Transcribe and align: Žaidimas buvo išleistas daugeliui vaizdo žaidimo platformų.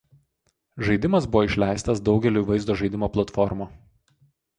Žaidimas 0.85 1.27
buvo 1.35 1.41
išleistas 1.47 2.01
daugeliui 2.07 2.43
vaizdo 2.47 2.77
žaidimo 2.81 3.11
platformų. 3.19 3.69